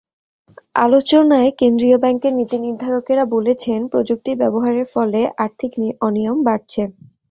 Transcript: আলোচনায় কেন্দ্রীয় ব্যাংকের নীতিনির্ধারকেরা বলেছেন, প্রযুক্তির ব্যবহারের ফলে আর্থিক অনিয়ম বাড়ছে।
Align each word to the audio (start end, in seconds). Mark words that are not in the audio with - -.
আলোচনায় 0.77 1.49
কেন্দ্রীয় 1.59 1.97
ব্যাংকের 1.99 2.33
নীতিনির্ধারকেরা 2.39 3.23
বলেছেন, 3.35 3.79
প্রযুক্তির 3.91 4.39
ব্যবহারের 4.41 4.87
ফলে 4.93 5.21
আর্থিক 5.43 5.71
অনিয়ম 6.01 6.37
বাড়ছে। 6.47 6.81